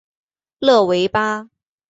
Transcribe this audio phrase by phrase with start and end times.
[0.57, 1.47] 勒维巴。